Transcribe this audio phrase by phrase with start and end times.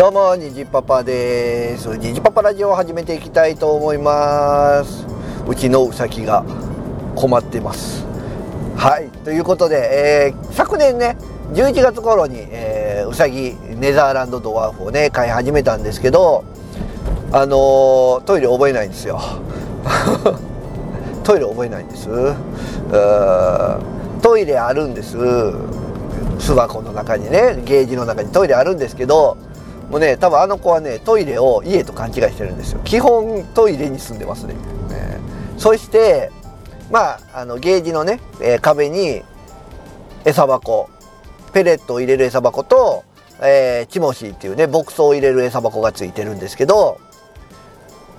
[0.00, 1.94] どうもにじパパです。
[1.98, 5.06] にじパパラジオを始めていきたいと思います。
[5.46, 6.42] うちのうさぎが
[7.14, 8.06] 困ってます。
[8.78, 9.10] はい。
[9.24, 11.18] ということで、えー、昨年ね
[11.52, 16.44] 11月頃に、えー、うさぎネザーランドドワーフをね飼い始めたんですけど
[17.30, 19.20] あのー、トイレ覚えないんですよ。
[21.24, 22.08] トイレ覚えないんです。
[24.22, 25.18] トイレあるんです。
[26.38, 29.36] 巣箱の中にねゲージの中にトイレあるんですけど
[29.90, 32.80] もうね多分あの子はねトイレを家と勘違いしてるんですよ。
[32.84, 35.18] 基本トイレに住んでますね、ね、
[35.58, 36.30] そして
[36.90, 39.22] まああのゲージのね、えー、壁に
[40.24, 40.88] 餌箱。
[41.52, 43.02] ペレットを入れる餌箱と、
[43.42, 47.00] えー、チモシーっていうね牧草を入れる餌箱がついてるんですけど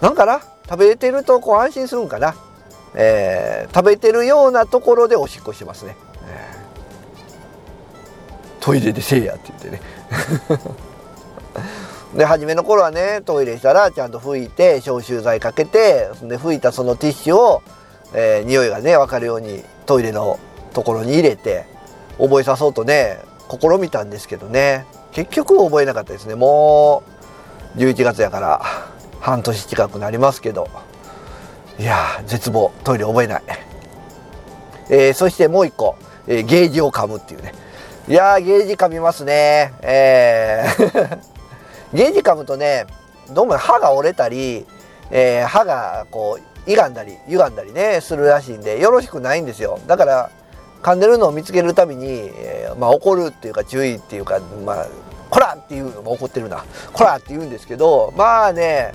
[0.00, 0.42] なんかな？
[0.68, 2.36] 食べてるとこう安心するんかな、
[2.94, 5.96] えー、食べてるようなところでおしっこしてますね、
[6.28, 9.80] えー、トイレでせえやって言ってね。
[12.14, 17.62] で初めの頃はねトイレしたらちゃんと拭いて消臭剤かけてで拭いたそのティッシュを、
[18.14, 20.38] えー、匂いがね分かるようにトイレの
[20.72, 21.66] ところに入れて
[22.18, 23.18] 覚えさそうとね
[23.50, 24.86] 試みたんですけどね。
[25.12, 26.34] 結局覚えなかったですね。
[26.34, 27.02] も
[27.74, 28.62] う11月やから
[29.20, 30.68] 半年近くなりますけど。
[31.78, 32.72] いや絶望。
[32.84, 33.42] トイレ覚えない、
[34.90, 37.52] えー、そしてもう一個、えー、ゲージを噛むっていうね。
[38.08, 39.72] いやゲージ噛みますね。
[39.82, 41.35] えー。
[41.92, 42.86] ゲージ噛むとね
[43.32, 44.66] どうも歯が折れたり、
[45.10, 49.78] えー、歯がこう歪んだり歪んだりねするらしいんでよろしくないんですよ。
[49.86, 50.30] だから
[50.82, 54.86] 噛んでるのを見つけるたびに、えー、まあ、怒るっていうか注意っていうかまあ
[55.30, 56.64] こらっていうのも怒ってるな。
[56.92, 58.92] こらって言うんですけどまあね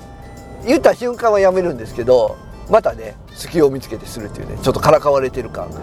[0.65, 2.37] 言った瞬間はやめるんですけど
[2.69, 5.67] またね隙を見つけてするっていうねちょっとからかわれてる感。
[5.67, 5.81] うん。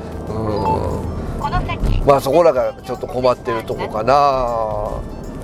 [2.07, 4.15] まあそこらがちょっと困ってるとこかな。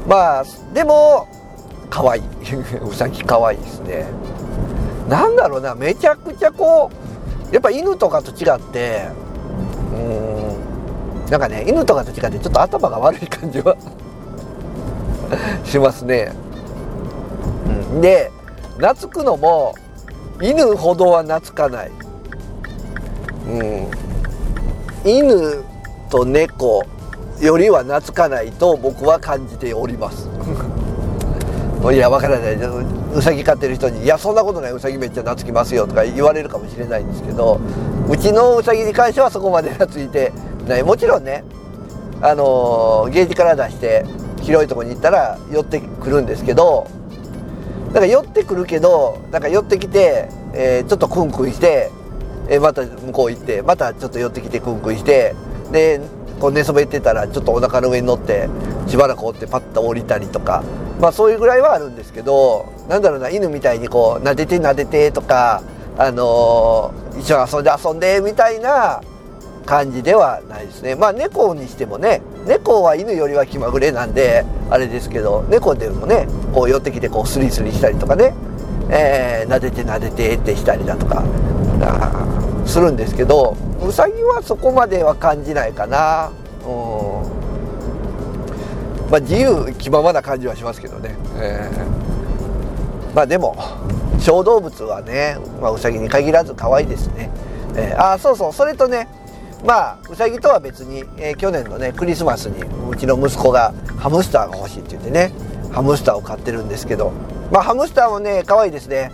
[0.07, 1.29] まあでも
[1.91, 2.23] 可愛い。
[2.89, 4.07] うさぎ可愛いですね。
[5.09, 6.91] なんだろうなめちゃくちゃこ
[7.51, 9.09] うやっぱ犬とかと違って
[9.93, 13.77] うんなんかね犬とかと違ってちょっと頭が悪い感じは
[15.63, 16.33] しますね、
[17.67, 18.31] うん、で
[18.79, 19.75] 懐くのも
[20.41, 21.91] 犬ほどは懐かない。
[23.49, 23.91] うん。
[25.05, 25.65] 犬
[26.11, 26.85] と猫
[27.41, 30.29] よりは懐かないと僕は感じております。
[31.93, 32.55] いやわからない
[33.15, 34.73] うさぎ飼ってる人に「いやそんなことない。
[34.73, 37.61] うさぎめっちゃ懐きますよ」とか言われるかもしれないんですけど
[38.09, 40.33] うちのうさぎに関してはそこまで懐いて
[40.67, 40.83] ない。
[40.83, 41.45] もちろんね
[42.21, 44.05] あのゲージから出して
[44.43, 46.87] 広いとこに行ったら寄ってくるんですけど
[47.93, 51.91] なんか寄ってくるけどなんか寄ってきて、えー、ちょっとクンクンして、
[52.49, 55.35] えー、また向こう行ってまたちょっと寄ってきてクンクンして
[55.71, 56.01] で
[56.41, 58.49] こう寝そべってたらちょっとお腹の上に乗って
[58.87, 60.63] しばらく追ってパッと降りたりとか
[61.01, 65.63] まあそういうぐらいはあるんですけどなんだろうな犬みたいにこう撫でて撫でてとか
[65.97, 69.01] あのー、一緒に遊んで遊んでみたいな
[69.65, 70.95] 感じではないですね。
[70.95, 78.35] まあ猫にしてもね猫は犬よりは気まぐれなんであれですけど猫でもねこう寄ってきてこうスリスリしたりとかね、
[78.91, 81.23] えー、撫でて撫でてってしたりだとか
[82.67, 86.31] するんですけどウサギはそこまでは感じないかな。
[86.67, 87.35] うん。
[89.11, 93.57] まあ自由気ままな感じはしますけどね、えー、まあでも
[94.19, 97.31] 小動物はね、まあ、ウサギに限らず可愛いですね、
[97.77, 98.53] えー、あそうそう。
[98.53, 99.09] それとね
[99.65, 105.33] まあウサギとは別に、えー、去年のねクリスマスにうちの息子がハムスターが欲しいって言ってね
[105.71, 107.13] ハムスターを飼ってるんですけど
[107.53, 109.11] まあハムスターもね可愛いですね、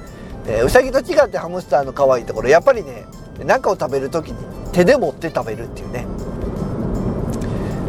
[0.47, 3.07] えー、ウサギと違ってハムスターの可愛いところやっぱりね
[3.45, 4.37] 何かを食べる時に
[4.73, 6.07] 手で持って食べるっていうね。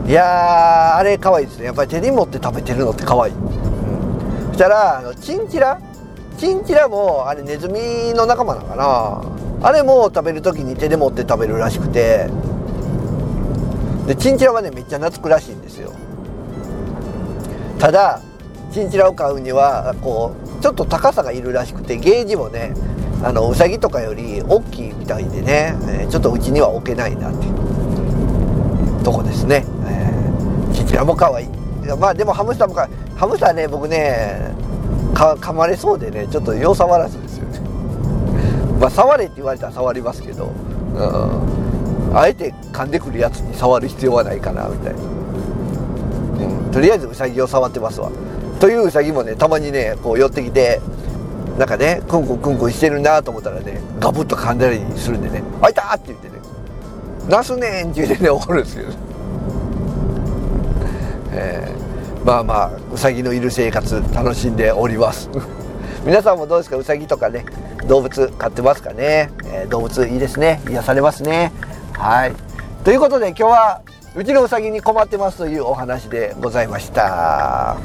[0.07, 1.65] いやあれ可愛いですね。
[1.65, 5.79] やっぱり手に持って食べてるのって可愛い、うん、そしたらあのチンチラ？
[6.37, 12.29] チンチラもあれネズミの仲間なのかなあれも食べる時に手で持って食べるらしくて。
[14.07, 15.93] でチンチラはねめっちゃ懐くらしいんですよ。
[17.77, 18.19] ただ
[18.71, 22.73] チンチラを飼うにはこうちょっと高さがいるらしくてゲージもね
[23.23, 31.47] あのウサギとかより大きいみたいでね、えー、ちょっとうちには置けないなっていうとこですね、えー、チンチラも可愛い。
[31.99, 34.53] まあでもハムスターもかハムスターね僕ね
[35.13, 37.59] か噛まれそうでねちょっとよう触らずですよね。
[38.79, 40.49] まあ触れって言われたら触りますけど、
[40.95, 44.99] うん、あえて噛んでくるやつに触る必要はないかなみたいな、
[46.47, 48.09] うん、とりあえずウサギを触ってますわ。
[48.59, 50.79] というウサギもねたまにねこう寄ってきて
[51.57, 56.35] なんかねクンクンクンクンしてるなと思ったらねガブッと噛んだりするんでね「あいた!」って言ってね
[57.29, 58.85] 「なすねん!」って言ってね怒るんですよ、
[61.33, 65.29] えー、まあまあうさぎのいる生活楽しんでおります。
[66.05, 66.77] 皆さんもどうですか？
[66.77, 67.45] うさぎとかね
[67.87, 70.59] 動物飼ってますかね、えー、動物いいですね？
[70.67, 71.51] 癒されますね？
[71.93, 72.33] はい。
[72.83, 73.81] ということで今日は
[74.15, 77.77] うちのうさぎに困ってますというお話でございました。